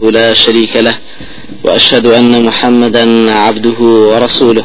[0.00, 0.94] لا شريك له
[1.64, 4.64] وأشهد أن محمدا عبده ورسوله.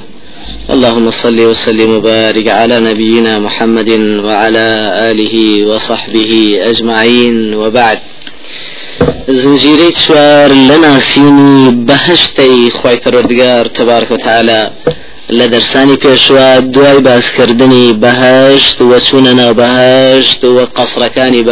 [0.70, 3.89] اللهم صل وسلم وبارك على نبينا محمد
[4.25, 4.67] وعلى
[5.11, 7.55] آله وصحبه أجمعين.
[7.55, 7.99] وبعد
[9.29, 14.71] زنجيري سوار لنا سيني بهشتي خوي پروردگار تبارك وتعالى
[15.39, 21.43] لە دەرسانی پێشوە دوای باسکردنی بەهشت وە چوونەنە بەهشت وە قەسرەکانی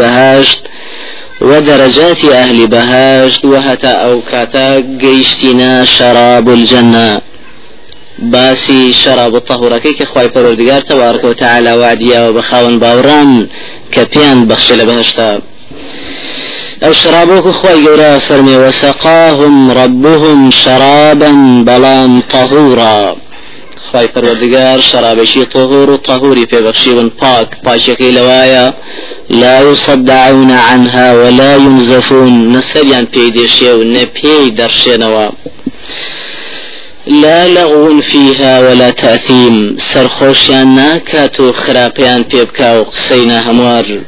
[0.00, 0.58] بەهشت
[1.42, 7.20] ودرجات أهل بهاشت وهتا أو كاتا قيشتنا شراب الجنة.
[8.18, 9.78] باسي شراب الطهورة.
[9.78, 13.48] كيك خواي پروردگار تبارك وتعالى وعديا وبخاون باوران
[13.92, 15.40] كبيان بخش لبهشتا.
[16.84, 21.32] أو شرابوك خواي قورا فرمي وسقاهم ربهم شرابا
[21.66, 23.16] بلان طهورا.
[23.92, 28.66] خی پەروەردگار شرابشی طهور و طهوری پێبەخشیون پاک پاشەکەی لەوایە.
[29.28, 32.56] لا يصدعون عنها ولا ينزفون.
[32.56, 35.30] نسريان بيدشي ونبي درشنوا
[37.06, 39.76] لا لغو فيها ولا تأثيم.
[39.78, 44.00] سرخوشيان ناكاتو خرابيان بيبكا وقسينا هموار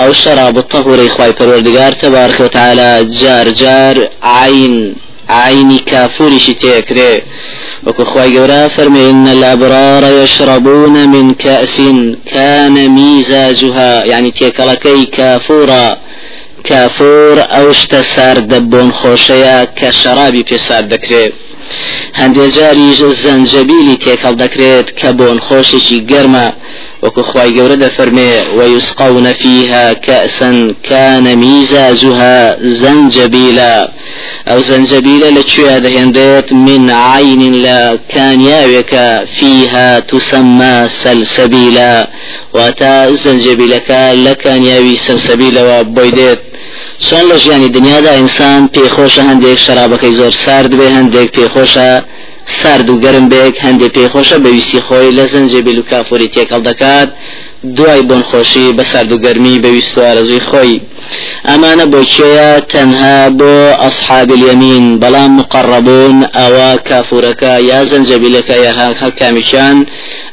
[0.00, 4.94] أو شراب الطهور إخوائي پروردگار تبارك وتعالى جار جار عين
[5.32, 7.22] عيني كافوري شتيكري
[7.86, 11.82] وكو خواي قورا فرمي إن الأبرار يشربون من كأس
[12.32, 15.96] كان ميزاجها يعني تيكالكي كافورا.
[16.64, 21.32] كافور أوشت سار دبون خوشيا كشرابي في سار دكري
[22.20, 22.88] هەندێ جاری
[23.24, 26.46] زەنجەبیلی تێکەڵ دەکرێت کە بۆن خۆشێکی گەرمە
[27.02, 33.88] وەکو خی گەورە دەفەرمێ ويسقون فيها كأسا كان ميزاجها زنجبيلا.
[34.48, 38.92] أو زنجبيلا لتشويا دهندت من عين لا كان ياوك
[39.38, 42.08] فيها تسمى سلسبيلا.
[42.54, 46.51] واتا زنجبيلك لكان ياوي سلسبيلا وبويدت
[47.06, 51.88] چۆن لە ژیانی دنیادا ئینسان پێخۆشە هەندێک شرابەکەی زۆر سارد بێ هەندێک پێخۆشە
[52.60, 57.08] سارد و گەرم بێک هەندێک پێخۆشە بەویستی خۆی لە زەنجێبیل و کافۆری تێکەڵ دەکات.
[57.64, 60.80] دوای بۆن خۆشی بە سارد و گەرمی بەویست و ئارەزوی خۆی.
[61.48, 68.72] ئەمانە بۆ کێە تەنها بۆ ئەصحاب اليمین بەڵام مقربون ئەوە کافورەکە یا زەنجەبیلەکە یا
[69.02, 69.76] هەکامیشان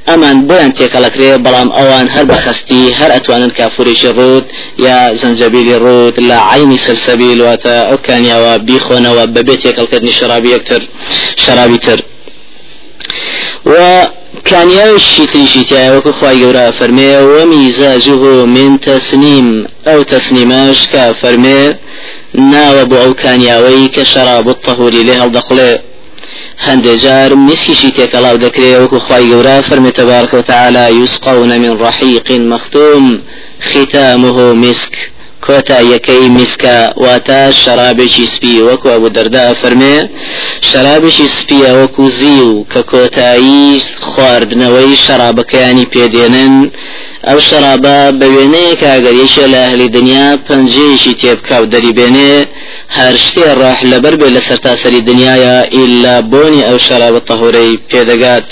[0.07, 4.45] ئەمان بۆیان تێکەڵەکرێ بەڵام ئەوان هەر بەخستی هەر ئەتوانن کافورێکی ڕوت
[4.85, 10.81] یا زەنجەبیلی ڕوت لە عینی سەرسەبیل واتە ئەو کانیاوە بیخۆنەوە بەبێ تێکەڵکردنی شرابی یەکتر
[11.43, 11.99] شرابی تر.
[13.65, 13.75] و
[14.45, 21.75] كانياوشي تنشيتيا وكو خواي قورا فرمي وميزاجه من تسنيم أو تسنيماش كا فرمي
[22.33, 25.79] ناوى بو أو كانياوي كشراب الطهور لها الدقلي
[26.67, 33.21] هەندێ جار مسکیشی تێکەڵاو دەکرێت وەکو خی گەورە فەرمی تبارك وتعالى يسقون من رحيق مختوم
[33.69, 34.93] ختامه مسك
[35.49, 39.97] کۆتا یەکەی میسکە واتە شەرابێکی سپی وەکو ئەبوو دەردا فەرمێ
[40.69, 46.55] شەرابێکی سپیە وەکو زی و کە کۆتایی خواردنەوەی شەرابەکەیانی پێدێنن
[47.27, 52.33] ئەو شەرابە بە وێنەیە کاگەریشە لە ئەهلی دنیا پەنجەیەکی تێبکە و دەریبێنێ
[52.97, 58.51] هەر شتێ ڕاح لەبەر بێ لە سەرتاسەری دنیاە ئیلا بۆنی ئەو شەرابە تەهورەی پێدەگات.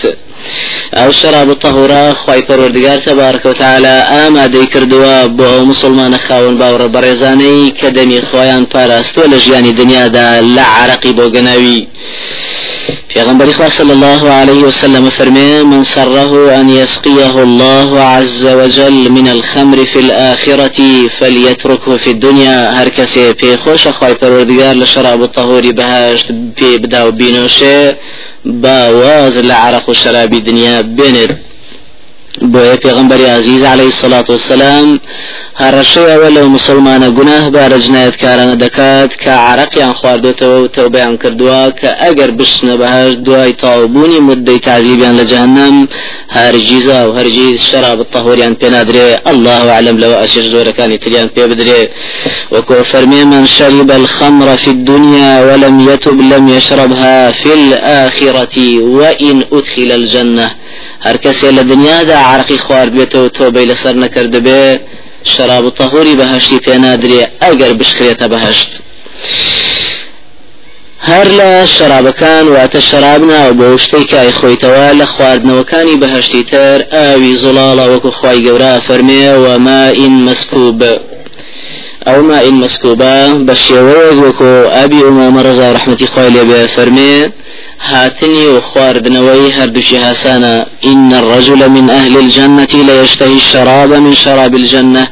[0.93, 3.87] أو شراب الطهورة خواي پروردگار تبارك وتعالى
[4.27, 9.01] اما دي کردوا بو مسلمان خاون باور برزاني كدمي خوایان ولا
[9.37, 11.87] جياني دنيا دا لا عرقي بو گناوي
[13.13, 19.27] پیغمبر خواه صلى الله عليه وسلم فرمي من سره أن يسقيه الله عز وجل من
[19.27, 22.71] الخمر في الآخرة فليتركه في الدنيا.
[22.71, 27.11] هر کسی پی خوش پروردگار لشراب الطهوری بهاشت پی بداو
[28.45, 31.31] باواز لعرق الشراب دنيا بينت
[32.41, 34.99] بۆیە پێغمبەری عزیز عليه الصلاة والسلام
[35.61, 41.89] هەڕەشەی ئەوە لەو مسلمانە گوناه بارە جنایەتکارانە دەکات کە عراقیان خواردێتەوە و تەوبیان کردووە کە
[42.03, 45.75] ئەگەر بشنە بەهش دوای تاوبوونی مدەی تعزیبیان لە جهنم
[46.37, 51.87] هەرگیزا و هەرگیز شراب الطهوریان پێنادرێ الله أعلم لو أشش زوركاني تليان في بدري
[52.51, 58.57] وكو فرمي من شرب الخمر في الدنيا ولم يتب لم يشربها في الآخرة
[58.97, 60.51] وإن أدخل الجنة.
[61.05, 64.79] هر کسی لە دنیادا عرقی خوارد بێتەوە تۆبەی لەسەر نەکرد بێ
[65.23, 68.71] شراب و تەهوری بەهشتی پێ نادرێ ئەگەر بشکرێتە بەهشت.
[71.09, 77.37] هەر لە شرابەکان واتە شراب ناو بۆ شتەی کای خۆیتەوە لە خواردنەوەکانی بەهشتی تر ئاوی
[77.43, 80.79] زڵاڵە وەکو خی گەورە فەرمێ وما ئین مەسکوب.
[82.07, 83.15] ئەو ما مەسکوبە
[83.47, 87.15] بە شێوەیە وەکو ئابی ئومامە ڕزا ڕحمەتی خۆی لێبێ فەرمێ
[87.79, 90.65] هاتني وخواردنوي هردوشي هاسانا.
[90.85, 95.07] إن الرجل من أهل الجنة ليشتهي الشراب من شراب الجنة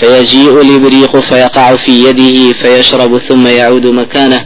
[0.00, 4.44] فيجيء الإبريق فيقع في يده فيشرب ثم يعود مكانه.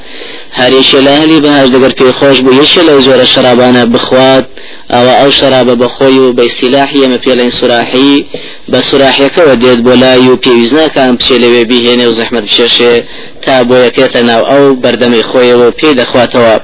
[0.58, 4.53] هەریشە لە هەلی بەهاش دەگەر پێی خۆش بوو یەشە لەو جۆرە شرابانە بخوات.
[4.92, 8.26] ئەوە ئەو شرابە بەخۆی و بە ئیسیلاحی ئەمە پێڵێن سوراحی
[8.72, 12.94] بە سوراحیەکەەوە دێت بۆ لای و پێویست ناکان پچێ لەوێ بیهێنێ و زەحمت بشێشێ
[13.44, 16.56] تا بۆ یەکێتە ناو ئەو بەردەمی خۆیەوە پێی دەخواتەوە.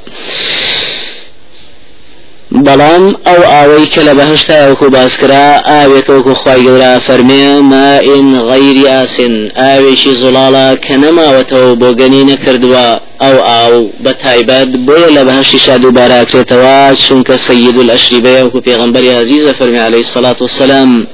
[2.66, 8.86] بەڵام ئەو ئاوەی کە لە بەهشتا وەکو باسکرا ئاوێکە وەکو خی گەورە فەرمێ مائین غەیری
[8.92, 9.34] ئاسن.
[9.60, 12.86] ئاوێکی زوڵاڵە کە نەماوەتەوە بۆ گەنی نەکردووە
[13.22, 13.74] ئەو ئاو
[14.04, 19.78] بە تایبەت بۆیە لە بەهشتی شاد و باراکرێتەوە چونکە سيد الأشربة وكو پیغمبر عزيز فرمي
[19.78, 21.06] عليه الصلاة والسلام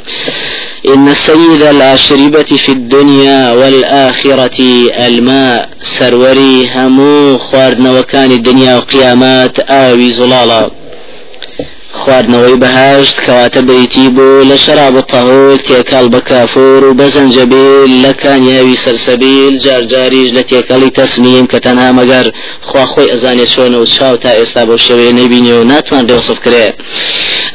[0.92, 4.58] إن سيد الأشربة في الدنيا والآخرة
[5.06, 5.68] الماء.
[5.82, 10.70] سروري همو خواردنا وكان الدنيا وقيامات آوي زلالا
[12.06, 18.12] خواردنەوەی بەهشت کەواتە بریتی بۆ لە شەراب و تەهۆل تێکاڵ بە کافۆر و بەزەنجەبیل لە
[18.22, 22.26] کانیاوی سەرسەبیل جارجاریش لە تێکەڵی تەسنیم کە تەنها مەگەر
[22.68, 26.66] خواخۆی ئەزانێ چۆنە و چاو تا ئێستا بۆ شێوەیە نەبینی و ناتوان دەوسف کرێ.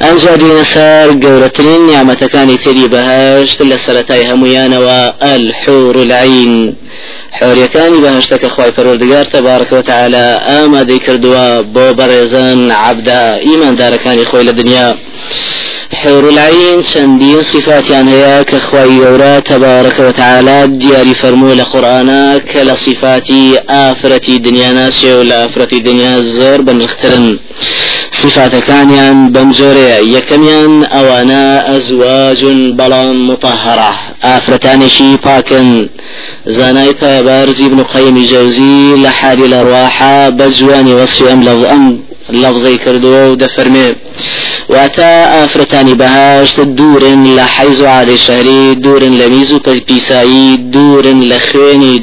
[0.04, 6.54] ئەنجاری نەسەر گەورەترین نیامەتەکانی تری بەهشت لە سەتای هەمویانەوە ئەل حور العین
[7.40, 14.96] حوریەکانی بەهشتەکە خی پەرۆردگار تەبارکەوە تعالە ئامادەی کردووە بۆ بەڕێزان عبدا ئیماندارەکانی خۆی خوي لدنيا
[16.04, 22.60] حور العين چەندین صفاتیان هەیە کە خی گەورە تەبارەکە وتعاالات دیاری فەرموو لە قورآانە کە
[22.68, 27.38] لە صفاتی ئافرەتی دنیا ناسێ و لە ئافرەتی دنیا زۆر بەنخترن
[28.22, 33.92] صفاتەکانیان بەم جۆرەیە یەکەمیان ئەوانە ئەزواجون بەڵام متەهرە
[34.26, 35.88] ئافرەتانێکی پاکن.
[36.44, 41.24] زانای پایبارزی بن قەیمی جەوزی لە حالی لە ڕواحە بە جوانی وەصفی
[42.28, 43.88] ئەم لە ئەم لەفزەی کردووە و دەفەرمێ.
[44.72, 49.58] واتە ئافرەتانی بەهاشت دوورن لە حەیز و عادی شەهری دوورن لە میز و
[49.88, 52.00] پیسایی دوورن لە خوێنی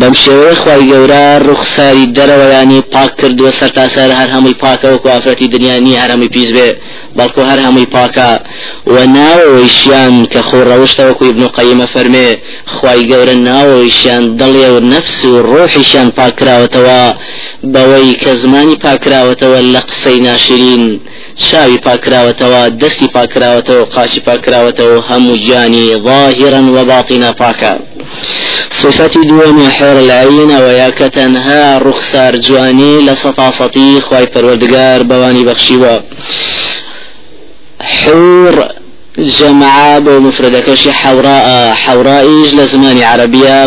[0.00, 6.28] بەم شێوەیە خی گەورە ڕوخساری دەرەوەیانی پاک کردووە سەرتاسەر هەر هەمووی پاکەوە ئافرەتی دنیانی هەرمی
[6.34, 6.68] پیس بێ
[7.18, 8.30] بەڵکو هەر هەمووی پاکە.
[8.92, 12.28] و ناوەوەیشیان کە خۆڕەوشتەوەکوی بن قەیمە فەرمێ
[12.74, 17.02] خی گەورە ناوەوەیشیان دڵێ و نەفس و ڕۆحیشیان پاکراوەتەوە.
[17.72, 20.84] بەوەی کە زمانی پاکراوەتەوە لە قسەی ناشرین
[21.46, 27.72] چاوی پاکراوەتەوە دەستی پاکراوەتەوە قاچی پاکراوەتەوە هەموو گیانی ظاهرا و باطنا پاکە.
[28.82, 35.94] صفەتی دووەمی حێر العینەوە یاکە تەنها ڕوخسار جوانی لە سەتاسەتی خی پەروەردگار بەوانی بەخشیوە
[38.00, 38.54] حور
[39.18, 41.74] جمع بۆ مفردەکەشی حوراء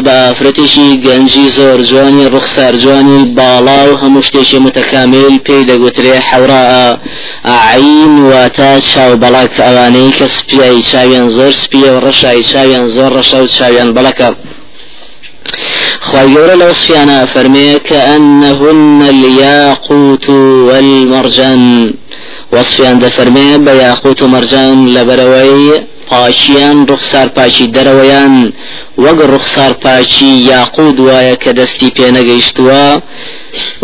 [0.07, 6.97] بە فرەتێکی گەنجی زۆر جوانی ڕوخسار جوانی باڵا و هەموو شتێکی متەکامل پێی دەگوترێ حوراء
[7.45, 13.39] عین واتە چاو بەڵک ئەوانەی کە سپیایی چاویان زۆر سپیە و ڕەشایی چاویان زۆر ڕەشە
[16.07, 16.67] خواهي گەورە لە
[18.07, 20.29] ئەنهن الياقوت
[20.67, 21.94] والمرجان.
[22.53, 28.33] وصفیان دەفەرمێ بە یاقوت و مەرجان لەبەرەوەی پاچیان ڕوخسار پاچی دەرەوەیان.
[29.03, 32.85] وەک ڕوخسار پاچی یاقود وایە کە دەستی پێنەگەیشتووە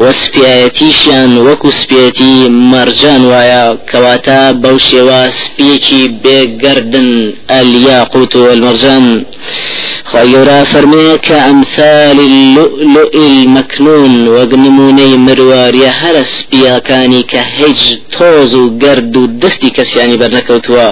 [0.01, 2.36] وەسپایەتیشیان وەکو سپێتی
[2.72, 7.10] مەرجان وایە کەواتە بەو شێوە سپێکی بێگەردن
[7.51, 9.06] ئەلیاقوت والمەرجان
[10.12, 17.81] خۆیورا فەرمێ کە ئەمثال اللؤلؤ المەکنون وەک نمونەی مرواریە هەرە سپیەکانی کە هیچ
[18.14, 20.88] تۆز و گرد و دەستی کەسیانی بەرنەکەوتووە.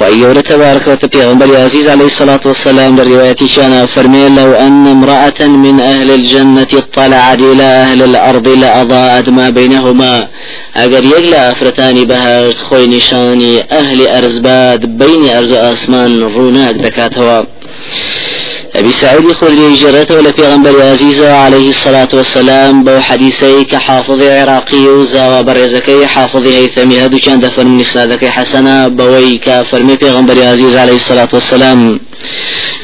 [0.00, 6.10] خواهي تبارك وتبيغمبر عزيز عليه الصلاة والسلام للرواية شانا فرمي لو أن امرأة من أهل
[6.10, 10.28] الجنة اطلعت إلى أهل الأرض لأضاءت ما بينهما.
[10.76, 17.42] أجر يقلى أفرتان بها خوي نشاني أهل أرزباد بين أرز أسمان روناك دكاتوا
[18.76, 20.20] أبي سعيد خدري جرته
[20.52, 27.40] غنبر عزيز عليه الصلاة والسلام بو حديثي كحافظ عراقي وزا برزكي حافظ هيثمي هدو كان
[27.40, 32.00] دفن من إسنادك حسنا بوي كافرمي في غنبر عزيز عليه الصلاة والسلام.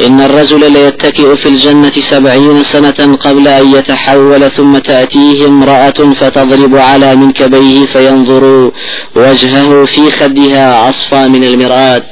[0.07, 7.17] إن الرجل ليتكئ في الجنة سبعين سنة قبل أن يتحول ثم تأتيه امرأة فتضرب على
[7.17, 8.73] منكبيه فينظر
[9.17, 12.03] وجهه في خدها عصفا من المرآة.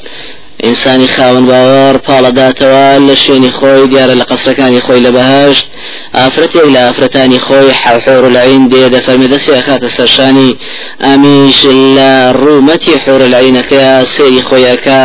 [0.63, 5.67] ئینسانی خاون باوەڕ پاڵەداتەوە لە شوێنی خۆی دیارە لە قەسەکانی خۆی لە بەهشت
[6.15, 10.57] ئافرەتێک لە ئافرەتانی خۆی حەوحۆر لەعین دێ دەفەرمێ دەستی ئەخاتە سەرشانی
[11.05, 11.61] ئامیش
[11.97, 15.03] لە ڕوومەتی حۆر لەعینەکەی سێری خۆیەکە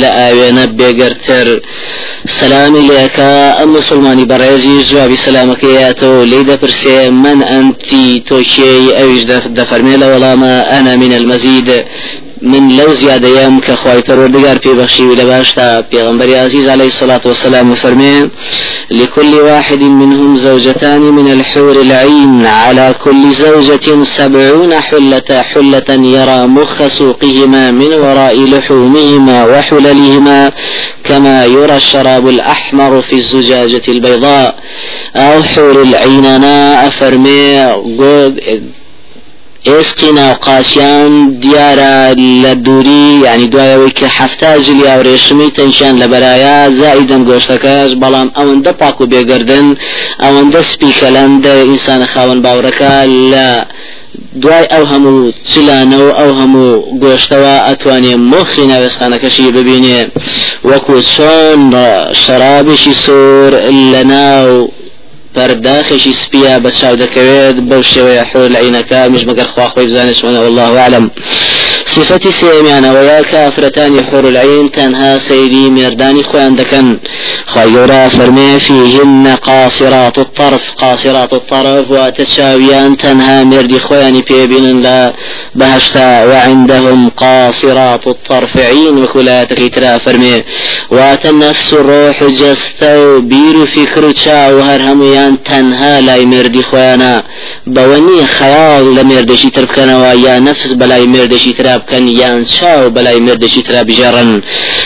[0.00, 1.48] لە ئاوێنە بێگەرتر
[2.38, 9.22] سلامی لێەکە ئەم مسلمانی بەڕێزی جوابی سلامەکەیاتەوە لی دەپرسێ من ئەنتی تۆکێی ئەویش
[9.58, 11.68] دەفەرمێ لە وەڵامە ئەنا من المەزید
[12.42, 17.74] من لو زيادة يام كخواي پروردگار في بخشي ولا باشتا پیغمبر عزيز عليه الصلاة والسلام
[17.74, 18.28] فرمي
[18.90, 26.86] لكل واحد منهم زوجتان من الحور العين على كل زوجة سبعون حلة حلة يرى مخ
[26.86, 30.52] سوقهما من وراء لحومهما وحللهما
[31.04, 34.54] كما يرى الشراب الأحمر في الزجاجة البيضاء.
[35.16, 37.58] أو حور العين أنا أفرمي
[39.68, 41.96] ئێستی ناوقاسیان دیارە
[42.42, 48.72] لە دووری ینی دوایەوەی کە حفتا ژلی ئاورێشمی تەنشیان لە بەرایە زائیدەن گۆشتەکەش بەڵام ئەوەندە
[48.80, 49.66] پاک و بێگردن
[50.22, 52.92] ئەوەندە سپیکەلەندە ئینسانە خاوەن باورەکە
[53.32, 53.48] لە
[54.42, 60.00] دوای ئەو هەموو چلانە و ئەو هەموو گۆشتەوە ئەتوانێ مۆخی ناوێستخانەکەشی ببینێ.
[60.70, 61.60] وەکو چۆن
[62.22, 63.52] شەرابێکی سۆر
[63.92, 64.48] لە ناو
[65.38, 70.18] پەرداخێکی سپیا بە چاو دەکەوێت بەو شێوەیە حۆر لە عینەکە مش مەگەر خوا خۆی بزانێت
[70.24, 71.10] والله أعلم.
[71.94, 76.86] صفەتی سێمیانەوەیە کە ئافرەتانی حۆر العین تەنها سەیری مێردانی خۆیان دەکەن
[77.52, 85.12] خی گەورە فەرمێ فيهن قاصرات الطرف قاصرات الطرف وتشاويان تنها مردي خواني بيبين لا
[85.54, 86.24] بهشتا.
[86.24, 90.42] وعندهم قاصرات الطرف عين وكلا تكيترا فرمي.
[90.90, 97.22] واتنفس الروح جستو بير فكر وهر هميان تنها لا مردي خوانا
[97.66, 103.86] بوني خيال لمردشي تربكنا ويا نفس بلاي مردشي تراب كان يان شاو بلاي مردشي تراب
[103.86, 104.40] جرا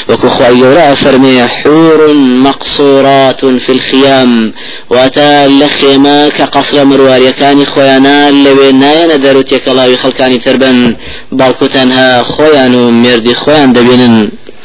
[0.09, 4.53] وكو خواي يورا فرمي حور مقصورات في الخيام
[4.91, 10.97] واتا لخيما كقصر مرواريكان خويانا لوي ناينا دروتيك الله خلقاني تربن.
[11.33, 13.73] بالكو تنها خويانو مردي خويان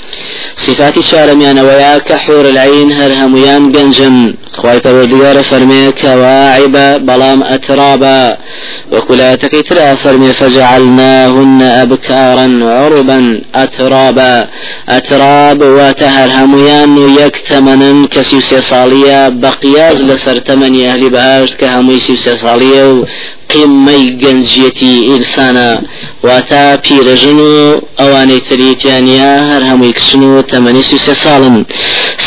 [0.07, 4.17] دبينن صفاتی چارەمیانەوەیە کە حور العين هەر هەمویان گەنجن
[4.61, 8.19] خی پەروەردگارە فەرمێ کەواعبە بەڵام ئەترابە
[8.91, 14.47] وكلاتك ترى فرمي فجعلناهن أبكارا عربا أترابا.
[14.89, 23.05] أتراب وتهر هميان يكتمنا كسيوسي صالية بقياز لسر تمني أهل بهاشت كهمي سيوسي صالية
[23.51, 25.69] قمەی گەنجەتی ئینسانە.
[26.23, 31.57] واتا پیرەژن و ئەوانەی تریتیانە هەر هەمووی کچن و تەمەنی سێ ساڵن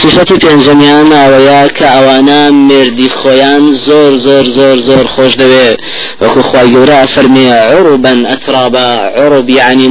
[0.01, 5.79] سفەتی پێنجەمیان ئەوەیە کە ئەوانە مردی خۆیان زۆر زۆر زۆر زۆر خۆش دەوێت
[6.23, 8.89] وەکو خی گەورە فەرمێ عروبا ئەترابا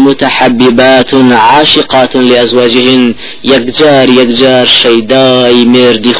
[0.07, 3.03] متحببات عاشقات لأزواجهن
[3.43, 6.13] يكجار يكجار شيداي مردي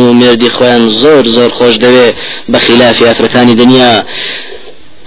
[0.00, 2.14] و مردي خوان زۆر زۆر خۆش دەوێت
[2.52, 4.04] بەخلاف ئافرەتانی دنیا.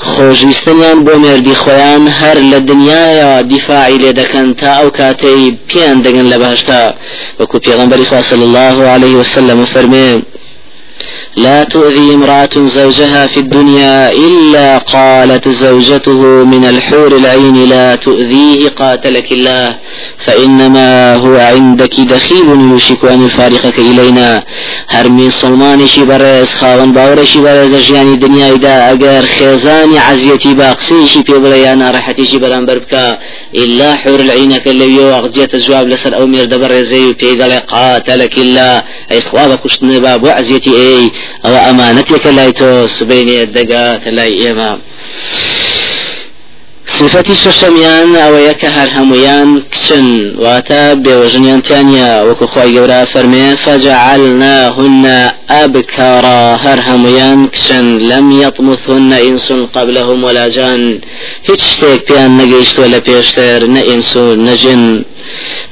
[0.08, 6.28] خۆشویستنیان بۆ مردی خۆیان هەر لە دنیاە دیفاعی لێ دەکەن تا ئەو کاتەی پیان دەگەن
[6.34, 6.82] لە باشتا.
[7.40, 10.10] وەکو پێغمبەری خوا صلی الله عليه وسلم فەرمێ
[11.36, 16.22] لا تؤذي امرأة زوجها في الدنيا إلا قالت زوجته
[16.54, 19.76] من الحور العين لا تؤذيه قاتلك الله.
[20.18, 24.44] فإنما هو عندك دخيل يوشك أن يفارقك إلينا.
[24.90, 31.08] هرمي صلماني شي برز خاون باوري شي برز جياني دنيا إذا أجر خيزاني عزيتي باقسي
[31.08, 33.18] شي في بليانا راحتي شي بران بربكا
[33.56, 39.22] إلا حور العين كاللي أغزية الجواب لسر أو مير دبر زي في قاتلك الله أي
[39.22, 41.12] خوابك كشتن باب وعزيتي أي
[41.46, 44.80] أو أمانتك لا توس بين يدقات لا إمام.
[47.00, 50.08] صفەتی شەشەمیان ئەوەیە کە هەر هەمویان کچن.
[50.44, 55.06] واتە بێوەژنیانتیانە وەکو خۆی گەورە فەرمێ فجعلناهن
[55.64, 57.86] أبكارا هەر هەمویان کچن.
[58.12, 60.82] لم يطمثهن إنس قبلهم ولا جان.
[61.50, 64.84] هیچ شتێک پیان نەگەیشتوە لە پێشتر نە ئینس و نەجن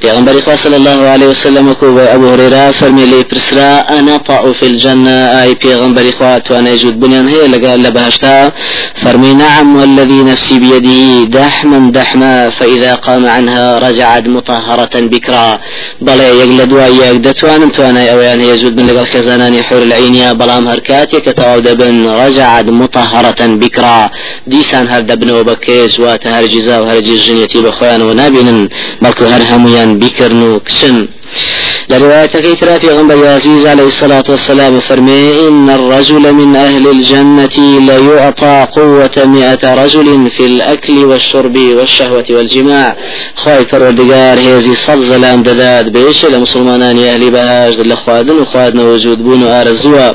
[0.01, 4.65] پیغمبر خدا صلی الله علیه وسلم کو ابو هريره فرمی لی پرسرا أنا طاع في
[4.65, 8.51] الجنه اي پیغمبر خدا تو أنا يجود بنيان هي لقى لبهشتا
[8.95, 15.59] فرمي نعم والذي نفسي بيده دحما دحما فاذا قام عنها رجعت مطهرة بكرا
[16.01, 21.59] بل يقلد وياك دتوان توانا اويان يزود من لقى خزانان حور العينيا بلام هركاتي كتاو
[21.59, 24.09] دبن رجعت مطهرة بكرا
[24.47, 28.69] ديسان هر دبن وبكيز وات هر جزا وهر جزنيتي بخوان ونابن
[29.01, 31.07] بلكو هر هەمویان بیکردن و کچن.
[31.89, 38.67] لرواية ترى في غنبر عزيز عليه الصلاة والسلام فرمي إن الرجل من أهل الجنة ليعطى
[38.75, 42.95] قوة مئة رجل في الأكل والشرب والشهوة والجماع.
[43.35, 48.79] خواهي پروردگار هێزی سەد زەلام دەدات بێشە لە مسلمانانی ئەهلی بەهاش لە خواردن و خواردنە
[48.79, 50.13] وجود بوون و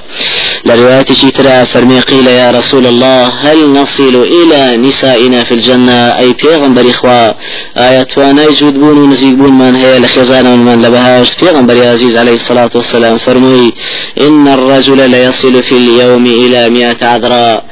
[0.63, 6.19] ئارەزووە لە روایەتێکی ترا فەرمی قیل يا رسول الله هل نصل إلى نسائنا في الجنة؟
[6.19, 7.35] أي پێغمبەری خوا
[7.77, 12.33] ئایا توانای جود بوون و نزیک بوونمان هەیە لە خێزانەوەمان لە بەهاش پێغمبەری عزيز عليه
[12.35, 13.73] الصلاة والسلام فرمووی
[14.21, 17.65] إن الرجل ليصل في اليوم إلى مئة عذراء.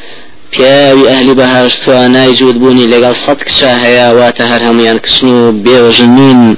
[0.52, 6.56] پیاوی ئەهلی بەهاش توانای جوودبوونی لەگەڵ سەد کچە هەیە واتە هەر هەمویان کچن و بێوەژنین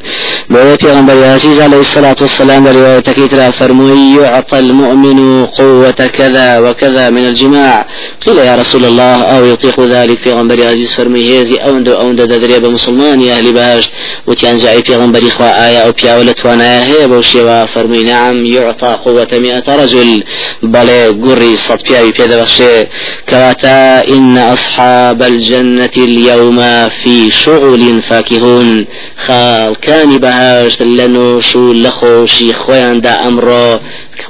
[0.53, 7.25] بۆیە پێغمبەر عزیز عليه الصلاة والسلام بروايتك ترى فرموي يعطى المؤمن قوة كذا وكذا من
[7.27, 7.87] الجماع.
[8.27, 12.59] قيل يا رسول الله أو يطيق ذلك في غنبر عزيز فرمي هيزي أوند أوند ددري
[12.59, 13.91] بمسلمان يا أهل بهاش
[14.27, 19.29] وتيان جاي في غنبر إخوة آية أو بياولت وأنا هي بوشيوا فرمي نعم يعطى قوة
[19.33, 20.25] مئة رجل.
[20.63, 20.89] بل
[21.25, 21.79] قري صد
[22.19, 22.87] بيدا بخشي
[23.29, 28.87] كواتا إن أصحاب الجنة اليوم في شغل فاكهون.
[29.27, 33.81] خال كان بهاش لنوشو لخوشي خوان دا أمرو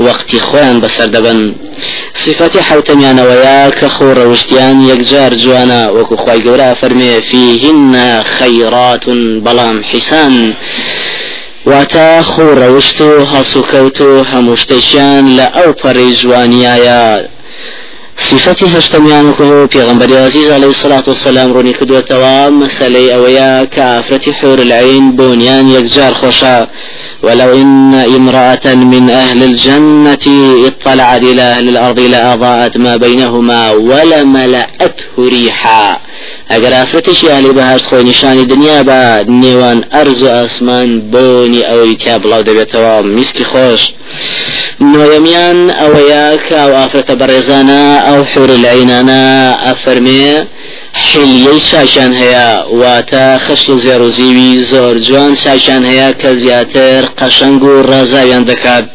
[0.00, 1.40] وقتی خۆیان بەسەر دەبن
[2.24, 7.94] صفەتی حوتەمیانەوەیە کە خۆ ڕەوشتیان یەکجار جوانە وەکو خی گەورە فەرمێ فيهن
[8.38, 9.04] خيرات
[9.44, 10.34] بەڵام حیسان
[11.70, 14.24] واتە خۆ ڕەوشت و هەسوکەوت و
[15.38, 15.46] لە
[18.30, 23.08] صفەتی هەشتەمیان و پێغمبەری عزیز عليه الصلاة والسلام ڕوونی کردوێتەوە مەسلەی
[23.74, 26.66] کە ئافرەتی حور العين بۆنیان یەکجار خۆشە
[27.22, 30.26] ولو إن امرأة من أهل الجنة
[30.66, 35.98] اطلعت إلى أهل الأرض لأضاءت ما بينهما ولملأته ريحا
[36.50, 39.00] ئەگەر ئافرەتێکی عالی بەهاش خۆی نیشانی دنیا بە
[39.42, 43.82] نێوان ئەرز و ئاسمان بۆنی ئەوەی تا بڵاو دەبێتەوە میسکی خۆش.
[44.92, 49.22] نۆیەمیان ئەوەیە کە ئەو ئافرەتە بەڕێزانە ئەو حور العینانە
[49.64, 50.28] ئەفەرمێ
[51.06, 52.48] حلیەی چاکیان هەیە.
[52.80, 58.44] واتە خشت و زێر و زیوی زۆر جوان چاکیان هەیە کە زیاتر قەشنگ و ڕازاویان
[58.50, 58.86] دەکات.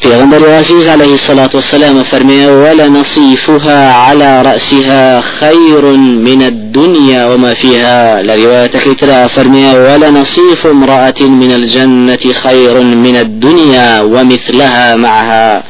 [0.00, 8.22] پیغمبر عزيز عليه الصلاة والسلام فرمي ولا نصيفها على رأسها خير من الدنيا وما فيها
[8.22, 15.64] لرواية كترى فرمي ولا نصيف امرأة من الجنة خير من الدنيا ومثلها معها.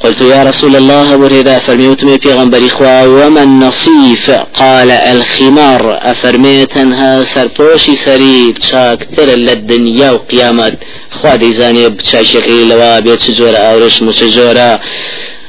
[0.00, 5.98] قلت يا رسول الله بريدا فرميوتمي پیغمبر إخوة وما النصيف قال الخمار.
[6.02, 10.74] أفرميتنها سرپوشي سري شاكتر للدنيا وقيامت
[11.10, 14.70] خوا دەیزانێ بچاشەکەی لەوە بێت چ جۆرە ئاورشم و چ جۆرە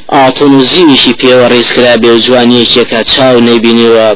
[0.09, 4.09] ئاتون و زیویشی پێوە ڕێزکرا بێ و جوانیەکێکە چاو نەیبینیوە.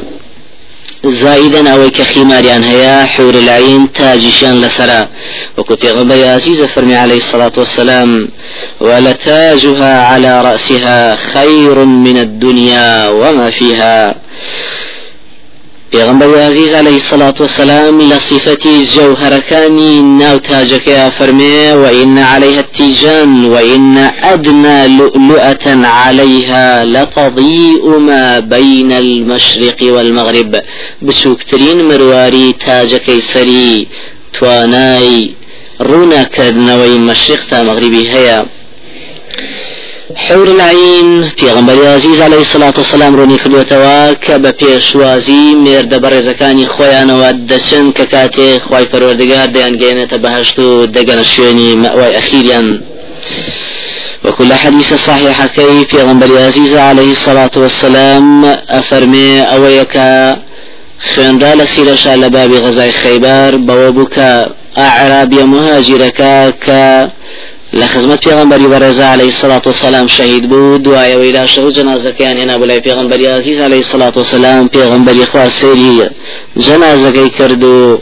[1.22, 5.08] زائدا ئەوەی کە خیماریان هەیە حور العين تاجشان لسرا
[5.58, 8.30] وكو پیغمبر عزيز فرمي عليه الصلاة والسلام
[8.82, 14.16] ولتاجها على رأسها خير من الدنيا وما فيها.
[15.94, 23.98] پێغمبەر عزیز عليه الصلاة والسلام لصفتي جوهركاني ناو تاجك فرمي وإن عليها التيجان وإن
[24.34, 30.62] أدنى لؤلؤة عليها لتضيء ما بين المشرق والمغرب۔
[31.02, 33.88] بسوكترين مرواري تاجك سري
[34.34, 35.32] تواناي
[35.82, 38.46] رونا كدنوي مشرق تا مغربي هيا
[40.16, 47.86] حور العين غنبري عزيز عليه الصلاة والسلام روني خلوتوا كبا پێشوازی مێردە بەڕێزەکانی خۆیانەوە دەچن
[47.98, 49.48] کە کاتێ خی پەروەردگار
[49.82, 52.68] گەێنێتە بەهشت و دەگەنە شوێنی مەوای ئەخیریان
[54.26, 59.98] وكل حديث صحيح كي في غنبري عزيز عليه الصلاة والسلام أفرمي أويك
[61.12, 62.28] خوێنرا لە سیرەشا لە
[62.66, 64.30] غەزای خەیبار بەوە بوو کە
[64.78, 66.84] ئاعرابیە مهاجرەکە کە
[67.80, 72.66] لە خزمەت پێغمبەری بەڕێزا عليه الصلاة والسلام شهید بوو دوایەوەی لا شەو جنازەکەیان هێنا بۆ
[72.70, 75.96] لای پێغمبەری عزیز عليه الصلاة والسلام پێغمبەری خوا سێری
[76.66, 77.98] جنازەکەی کرد و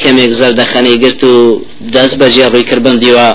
[0.00, 1.34] کەمێک زەردەخەنەی گرت و
[1.94, 3.28] دەست بەجێ ڕووی کرد بم دیوە.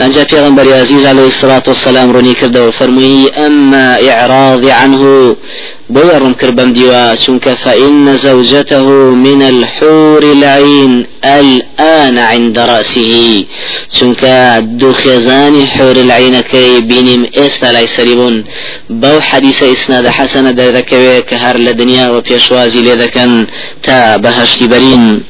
[0.00, 5.02] ئەنجا پێغمبەری عزیز عليه الصلاة والسلام ڕوونی کردەوە فەرمووی ئەمما إعراضی عنه.
[5.90, 8.86] بوير كربم ديوا شنك فإن زوجته
[9.26, 13.44] من الحور العين الآن عند رأسه.
[13.92, 14.22] شنك
[14.60, 18.44] دو خزان حور العين كي بينم إستا لا يسربون
[18.90, 23.46] بو حديث إسناد حسن ذكوي كهر لدنيا وبيشوازي لذكن
[23.82, 25.22] تا بهشت برين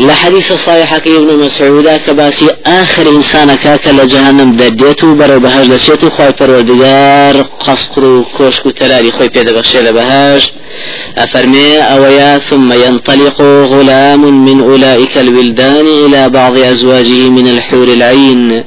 [0.00, 7.36] لحديث صحيح ابن مسعود كباسي آخر إنسان كاك لجهنم دديتو برو بهاش دشيتو خوي پروردگار
[7.66, 10.50] قصقر كوشكو تلالي خوي بيدا بخشي لبهاش
[11.18, 18.64] أفرمي أويا ثم ينطلق غلام من أولئك الولدان إلى بعض أزواجه من الحور العين.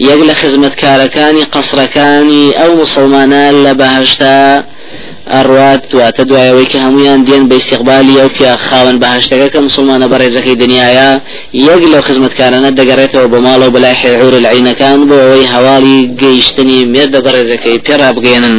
[0.00, 4.64] يقل خزمة كاركاني قصركاني أو مسلمانان لبهشتا
[5.34, 10.60] ئەڕوات دواتە دوایەوەی کە هەمویان دێن بە استقبالی ئەو پیا خاوەن بەهشتەکە کە مسلمانە بەڕێزەکەی
[10.62, 11.10] دنیاە
[11.68, 17.82] یەک لەو خزمەتکارانە دەگەڕێتەوە بە ماڵەوە بەلای حێعور العینەکان بۆ ئەوەی هەواڵی گەیشتنی مێردە بەڕێزەکەی
[17.86, 18.56] پێرا بگەێنن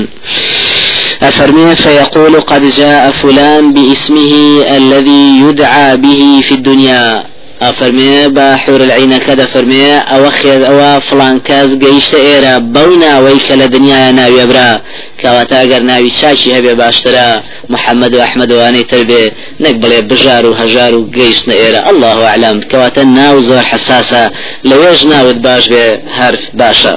[1.30, 4.34] أفرمي فيقول قد جاء فلان باسمه
[4.78, 7.24] الذي يدعى به في الدنيا.
[7.66, 13.54] ئەفەرمێ بە حور العینەکە دەفەرمێ ئەوە خێز ئەوە فلان کەس گەیشتە ئێرە بەو ناوەی کە
[13.62, 14.70] لە دنیاە ناویە برا
[15.22, 17.28] کەواتە ئەگەر ناوی چاچی هەبێ باشترە
[17.74, 19.24] محەممەد و ئەحمد وانەی تر بێ
[19.64, 21.82] نەک بڵێ بژار و هەژار و گەیشتە ئێرە.
[21.92, 24.24] الله عالم کەواتە ناو زۆر حساسە
[24.70, 25.86] لەوێژ ناوت باش بێ
[26.18, 26.96] هەرف باشە.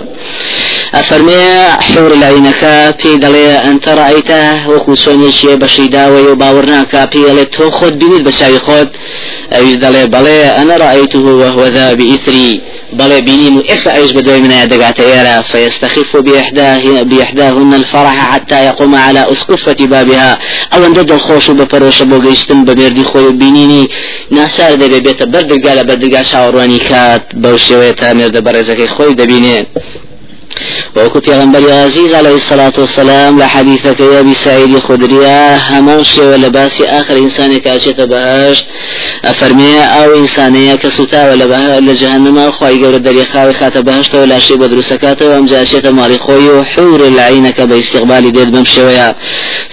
[0.97, 1.45] ئەفەرمێ
[1.89, 7.51] حور العینەکە پێی دەڵێ ئەتە ڕایتە وەکو سۆنیێکیە بەشی داوەی و باوەڕ ناکە پێی دەڵێت
[7.57, 8.91] تۆ خۆت بینیت بە چاوی خۆت.
[9.55, 10.41] ئەویش دەڵێ بەڵێ
[11.77, 12.61] ذا بإثري
[12.93, 19.33] بل بينيم إخ أيش بدوي من دقات إيرا فيستخف بإحداه بإحداهن الفرح حتى يقوم على
[19.33, 20.39] أسقفة بابها.
[20.75, 23.89] أو أن ضد الخوش بفروش بوغيشتن بمردي خوي بينيني.
[24.31, 29.65] ناسار دبي بيت بردقال بردقال شاورواني كات بوشيويتا مرد برزكي خوي دبينين
[30.97, 36.49] وەکو پێغمبەر عزیز عليه الصلاة والسلام لە حديثك يا أبي سعيد خدريا همان شێوە لە
[36.49, 38.65] باسی آخر ئینسانی کاچێتە بەهشت
[39.25, 41.35] ئەفەرمێ ئەو ئینسانەیە کە سوتاوە
[41.89, 42.51] لە جهنم.
[42.51, 47.65] خی گەورە دەریخاوی خاتە بەهشتەوە لاشی بە دروستەکاتەوە ئەم جاشێتە ماڵی خۆی و حور العینەکە
[47.71, 48.65] بە استقبالی دێت بەم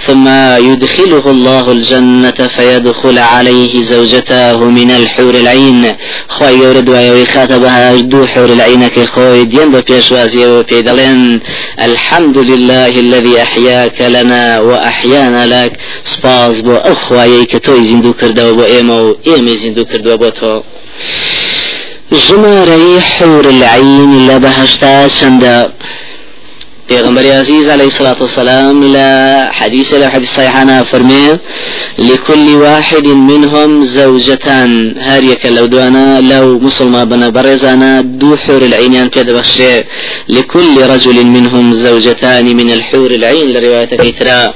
[0.08, 0.28] ثم
[0.72, 5.96] يدخله الله الجنة فيدخل عليه زوجته من الحور العين.
[6.28, 7.64] خواهي يورد ويوي خاتب
[8.10, 9.46] دو حور العين كي خوي.
[9.46, 11.40] دين ببيشوازي وبي دلين
[11.80, 15.78] الحمد لله الذي أحياك لنا وأحيانا لك.
[16.04, 20.62] سباز بو أخواهي كتوي زندو كردو بو إيمو إيمي زندو كردو بو تو
[22.12, 25.56] ژمارەی حور العين لە بەهشتا چەندە
[26.88, 31.38] پیغمبر عزیز علیه الصلاة والسلام لا حديث لا حديث صحيحنا فرمي
[32.00, 34.96] لكل واحد منهم زوجتان.
[35.00, 39.84] هر يك لو دوانا لو مسلمة بنا برزانا دو حور العينيان كده بخشي
[40.30, 44.54] لكل رجل منهم زوجتان من الحور العين لرواية كيترا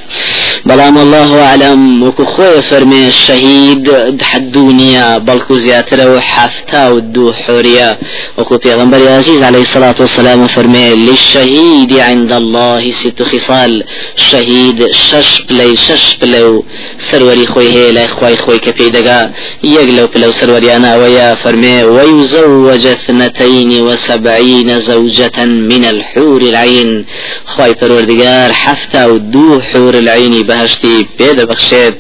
[0.65, 3.91] بلام الله أعلم وكو خوي فرمي الشهيد
[4.22, 7.98] حدونيا بلكو زياتر وحفتا ودو حوريا
[8.38, 13.84] وكو پیغمبر عزيز عليه الصلاة والسلام فرمي للشهيد عند الله ست خصال.
[14.15, 16.63] شهيد شش بلي شش بلو.
[16.99, 19.31] سروري خوي هي لا خوي خوي كفي دقا
[19.63, 27.05] يقلو بلو سروري أنا ويا فرمي ويزوج اثنتين وسبعين زوجة من الحور العين
[27.45, 31.95] خوي پروردگار حفتا ودو حور العين بهشتي بيد بخشيت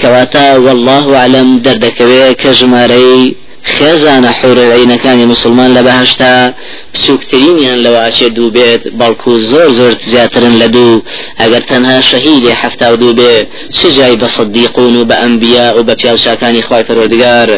[0.00, 6.52] كواتا والله أعلم دردكوي كجماري خێزانە حورەعینەکانی مسلمان لە بەهشتا
[6.94, 11.02] بچووکترینیان لەوە ئاچێ دوو بێت بەڵکو زۆر زۆر زیاترن لە دوو.
[11.40, 13.34] ئەگەر تەنها شەهیدێ هەفتا و دوو بێ
[13.76, 17.48] چ جای بە صدیقون و بە ئەمبیا و بە پیاوچاکانی خوای پەروەردگار؟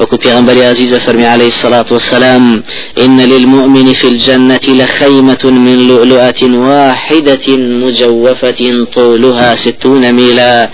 [0.00, 0.16] وەکو
[1.06, 2.62] فەرمی عليه الصلاة والسلام
[2.98, 10.70] إن للمؤمن في الجنة لخيمة من لؤلؤة واحدة مجوفة طولها ستون ميلا.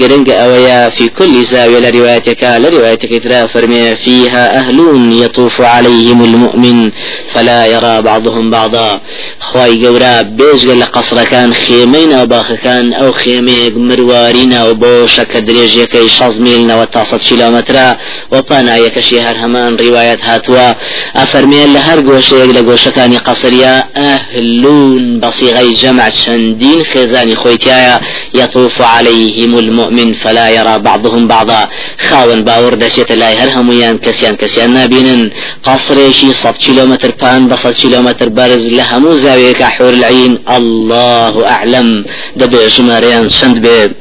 [0.00, 4.78] قرنق أويا في كل زاوية لروايتك لروايتك ترى فرمي فيها أهل
[5.22, 6.90] يطوف عليهم المؤمن
[7.32, 9.00] فلا يرى بعضهم بعضا.
[9.40, 15.76] خواي قورا بيجغ لقصر كان خيمين أو باخ كان أو خيميك مروارين أو بوشة كدريج
[15.76, 17.96] يكي شاز ميلنا وتاسط كيلومترا
[18.32, 19.36] وبانا يكشي هر
[19.80, 20.74] رواية هاتوا
[21.16, 28.00] أفرمي لهر قوشيك لقوشكاني قصريا أهلون بصيغي جمع شندين خزاني خويتيايا
[28.34, 31.68] يطوف عليهم المؤمن فلا يرى بعضهم بعضا.
[32.08, 35.30] خاون باور دشيت لا هر هميان كسيان كسيان نابينن
[35.64, 40.38] قصريشي صد كيلومتر بان بصد كيلومتر بارز لهمو زاوية كحور العين.
[40.50, 42.04] الله أعلم.
[42.36, 43.92] دبع شماريان شند بيب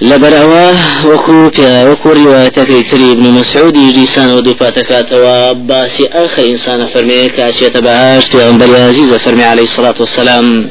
[0.00, 0.72] لبروا
[1.04, 1.50] وكو
[1.90, 9.18] وكو روايتك كري ابن مسعود يجيسان ودفاتك وباسي آخر إنسان فرمي كاسية بهاش في عمر
[9.18, 10.70] فرمي عليه الصلاة والسلام.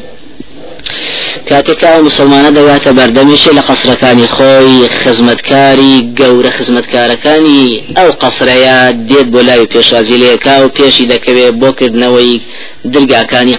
[1.50, 7.66] کاتێکا مسلمانە دەواتە بەردەمیشی لە قەسرەکانی خۆی خزمەتکاری گەورە خزمەتکارەکانی
[7.98, 8.78] ئەو قەسرەیە
[9.10, 12.42] دێت بۆ لاوی پێشوازی لەکا و پێشی دەکەوێت بۆ کردنەوەی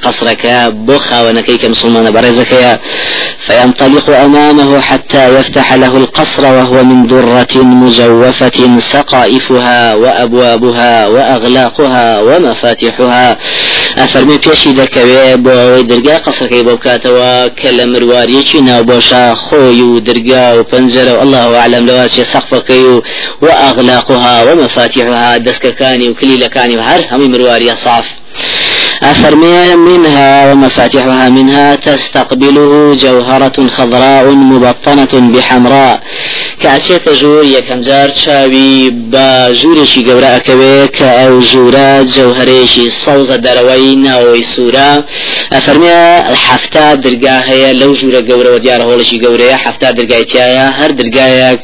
[0.05, 0.57] قەسرەکە
[0.87, 2.73] بۆ خاوەنەکەی کە مسلمانە بەڕێزەکەیە
[3.47, 12.21] فينطلق أمامه حتى يفتح له القصر وهو من درة مجوفة سقائفها وأبوابها وأغلاقها
[13.97, 21.19] ومفاتيحها أفرمي بيشي دكوي بو درقا قصر كي بوكاتوا كلا مرواريكي ناوبوشا خوي درقا وبنجر
[21.19, 23.01] والله أعلم لواشي سقفكي
[23.43, 28.07] وأغلاقها ومفاتيحها دسككاني وكليلكاني وهر همي مرواريا صاف
[29.05, 36.01] أفرمي منها ومفاتحها منها تستقبله جوهرة خضراء مبطنة بحمراء.
[36.61, 45.05] كأشيت جور يكم جار شاوي بجورشي قوراء كويك أو جورا جوهريشي صوز دروين أو سورة
[45.53, 45.93] أفرمي
[46.33, 51.61] الحفتة درقاها لو جورا قورا وديار هولشي قورا حفتة درقايتيايا هر درقايك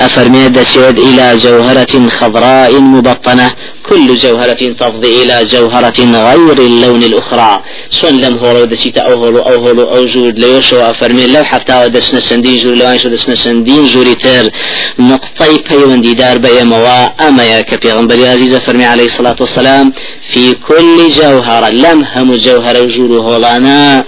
[0.00, 3.50] أفرمي دسيد إلى جوهرة خضراء مبطنة.
[3.88, 5.98] كل جوهرة تفضي إلى جوهرة
[6.30, 7.62] غير اللون الأخرى.
[7.90, 11.26] شون لم هولو دشيت أو هولو أو هولو أو جود لو شو أفرمي.
[11.26, 14.50] لو حفتا ودسنا سندين جور لو شو دسنا سندين جوري تر.
[14.98, 19.92] نقطي بيوندي دار بيموا أما يا كبيغمبر عزيز فرمي عليه الصلاة والسلام
[20.30, 24.04] في كل جوهرة لم هم جوهرة وجود هولانا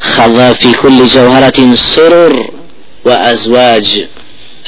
[0.00, 2.50] خضا في كل جوهرة سرر
[3.04, 4.06] وأزواج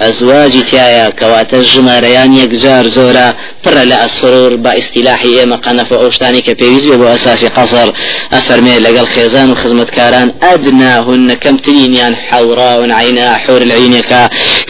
[0.02, 3.28] ئەزواجی تایە کەواتە ژمارەیان یەکجار زۆرە
[3.62, 7.88] پڕە لە ئەسرور بە ئیسیلاحی ئێمە قەنەفە ئەوشتانی کە پێویست بێ بۆ ئەساسی قەسەر
[8.34, 14.22] ئەفەرمێ لەگەڵ خێزان و خزمەتکاران ئەدنا هن کەمترینیان حەوراون عینا حور العینەکە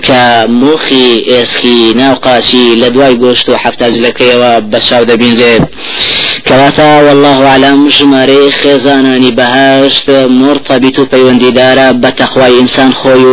[0.07, 0.21] کە
[0.61, 5.63] موخی ئێسخی ناوقاشی لە دوای گۆشت و حفتاجلەکەیەوە بە چاو دەبینرێت
[6.49, 10.09] کەواتە والله أعلم ژمارەی خێزانانی بەهشت
[10.43, 13.25] مرتبط و پەیوەندیدارە بە تەخوای ئینسان خۆی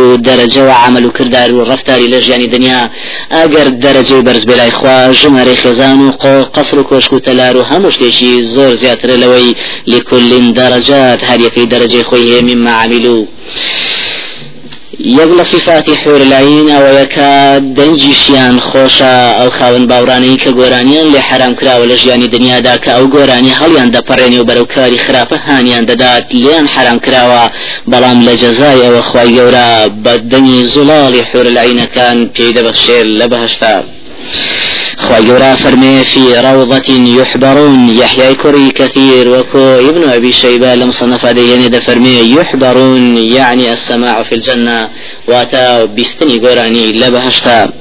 [1.06, 2.90] و کردار و ڕفتاری لە ژیانی دنیا
[3.36, 6.10] ئەگەر دەرەجەی بەرز بێلای خوا ژمارەی خێزان و
[6.54, 11.66] قەسر و کۆشک و تەلار و هەموو شتێکی زۆر زیاترە لەوەی لكل درجات هەر یەکەی
[11.72, 13.24] دەرەجەی خۆی هەیە مما عملوا
[14.98, 17.30] یەک لە صفاتی حورلاین ئەوەیەکە
[17.76, 23.06] دەنجیشیان خۆشە ئەو خاون باورانەی کە گۆرانیان لێ حرام کراوە لە ژیانی دنیادا کە ئەو
[23.14, 27.42] گۆرانی هەڵیان دەپەڕێنێ و بەرەو کاری خراپە هانیان دەدات لیان حرام کراوە
[27.90, 29.68] بەڵام لە جەزایەوە خی گەورە
[30.04, 33.74] بە دەنگی زوڵاڵی حورلاینەکان پێی دەبەخشێت لە بەهشتا.
[34.98, 36.88] خواجورا فرمي في روضة
[37.20, 37.96] يحبرون.
[37.96, 44.34] يحيى كري كثير وكو ابن أبي شيبة لم صنف هذه فرمي يحبرون يعني السماع في
[44.34, 44.88] الجنة.
[45.28, 47.72] واتا بيستني قراني لبهشتا.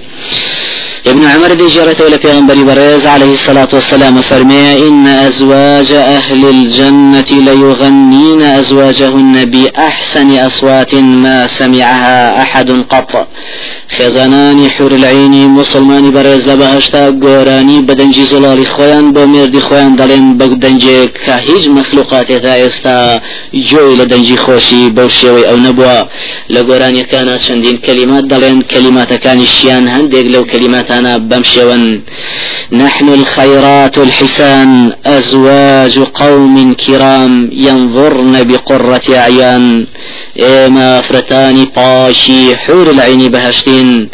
[1.05, 7.25] ابن عمر دي جرت ولا پیغمبر برز عليه الصلاة والسلام فرمي إن أزواج أهل الجنة
[7.31, 13.27] ليغنين أزواجهن بأحسن أصوات ما سمعها أحد قط.
[13.97, 20.25] خێزانانی حور العینی مسلمانی بەڕێز لە بەهشتا گۆرانی بەدەنجی زڵالی خۆیان بۆ مێردی خۆیان دەڵێن
[20.39, 22.97] بە دەنجێک کە هیچ مەخلوقاتێتا ئێستا
[23.69, 25.99] جۆی لە دەنجی خۆشی بەو شێوەی ئەو نەبووە.
[26.53, 28.59] لە گۆرانیەکانە چەندین کەلیمات دەڵێن
[31.01, 31.99] بەم شێوەن
[32.71, 39.85] نحن الخيرات الحسان أزواج قوم كرام ينظرن بقرة أعيان.
[40.39, 44.09] إما فرتاني باشي حور العين بهشتين.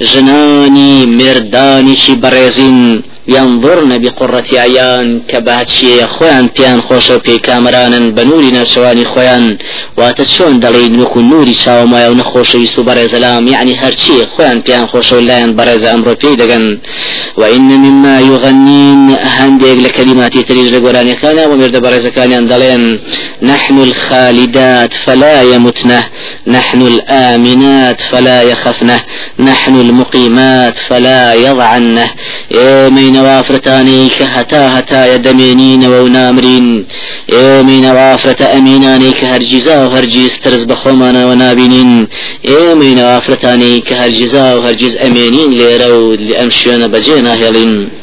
[0.00, 9.04] جناني مرداني شي بريزين ينظرن بقرة عيان كباتشي خوان بيان خوشو بي كامران بنوري نرشواني
[9.04, 9.58] خوان
[9.96, 15.18] واتشون دلين نكو نوري شاو ما يو نخوشي سو برزلام يعني هرشي خوان بيان خوشو
[15.18, 16.78] لاين برز أمرو بي
[17.36, 23.00] وإن مما يغنين هنديك لكلمات تريج لقراني كان ومرد برز كان دلين
[23.42, 26.04] نحن الخالدات فلا يمتنه.
[26.46, 29.00] نحن الآمنات فلا يخفنه
[29.38, 32.08] نحن المقيمات فلا يضعنه.
[32.90, 36.86] من وافرتاني كهتا هتا يدمينين ونامرين
[37.32, 42.08] إيمين وافرة أميناني كهرجزا وهرجيز ترز بخومانا ونابينين.
[42.48, 47.97] إيمين وافرتاني كهرجزا وهرجيز أمينين ليرو لأمشيون بجينا هيلين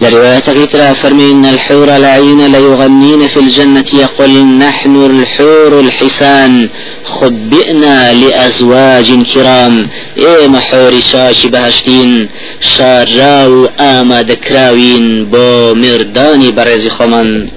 [0.00, 6.68] لرواية ترى فرمي إن الحور العين ليغنين في الجنة يقول نحن الحور الحسان
[7.04, 9.88] خبئنا لأزواج كرام.
[10.18, 12.28] إيه محور شاش بهشتين
[12.60, 17.50] شاراو آما دكراوين بو مرداني برز خمان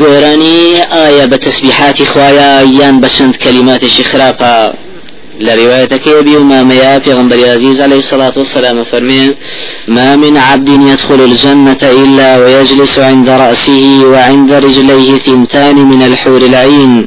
[0.00, 4.54] گۆرانی ئایا بە تەسبیحاتی خوایە یان بە چەند کەلیماتێکی خراپە؟
[5.40, 9.34] لرواية كيبي وما في غنبري عزيز عليه الصلاة والسلام فرمي
[9.88, 17.06] ما من عبد يدخل الجنة إلا ويجلس عند رأسه وعند رجليه ثنتان من الحور العين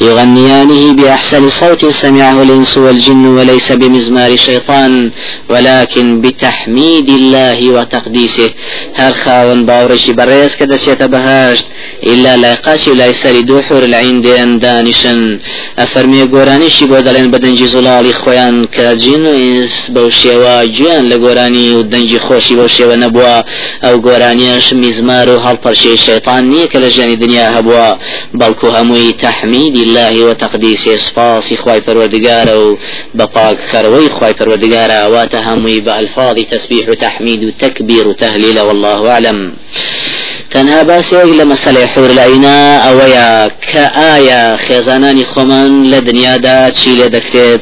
[0.00, 5.10] يغنيانه بأحسن صوت سمعه الإنس والجن وليس بمزمار شيطان
[5.48, 8.50] ولكن بتحميد الله وتقديسه.
[8.94, 11.66] هر خاون باورشي بريس كده بهاشت
[12.06, 15.38] إلا لا يقاشي لا يسري حور العين دين دانشن
[15.78, 23.42] أفرمي قرانيشي بودلين بدنجي زلالي خويان كاجين إنس بوشيوا جيان لقراني ودنجي خوشي بوشيوا نبوا
[23.88, 27.96] أو قرانيش مزمار وهالبرشي الشيطان نيك لجاني دنيا هبوا
[28.34, 32.78] بلكو هموي تحميد الله وتقديسه سپاسی خوای پروردگار و
[33.14, 39.52] بپاک خروي خوای پروردگار واتهمي بألفاظ تسبيح وتحميد وتكبير وتهليل والله أعلم.
[40.52, 43.28] تەنها باسێک لە مەسلەی حورلاینا ئەوەیە
[43.70, 47.60] کە ئایا خێزانانی خۆمان لە دنیادا چی لێ دەکرێت